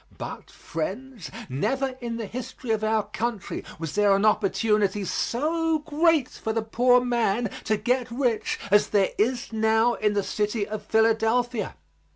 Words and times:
But, 0.17 0.49
friends, 0.49 1.29
never 1.47 1.89
in 2.01 2.17
the 2.17 2.25
history 2.25 2.71
of 2.71 2.83
our 2.83 3.03
country 3.03 3.63
was 3.77 3.93
there 3.93 4.15
an 4.15 4.25
opportunity 4.25 5.05
so 5.05 5.77
great 5.77 6.27
for 6.29 6.51
the 6.51 6.63
poor 6.63 6.99
man 7.05 7.51
to 7.65 7.77
get 7.77 8.09
rich 8.09 8.57
as 8.71 8.87
there 8.87 9.09
is 9.19 9.53
now 9.53 9.93
in 9.93 10.13
the 10.13 10.23
city 10.23 10.67
of 10.67 10.83
Philadelphia. 10.83 11.75